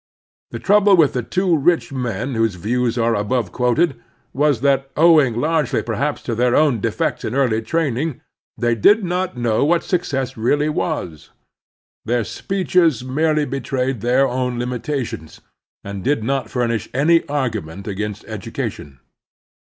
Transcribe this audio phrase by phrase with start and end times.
[0.49, 4.01] The trouble with the two rich men whose views are above quoted
[4.33, 8.19] was that, owing largely perhaps to their own defects in early training,
[8.57, 11.29] they did not know what success really was.
[12.03, 15.39] Their speeches merely betrayed their own limitations,
[15.83, 18.97] and did not furnish any argument against education.